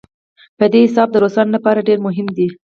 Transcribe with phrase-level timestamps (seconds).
[0.57, 2.47] په دې حساب د روسانو لپاره ډېر مهم دی.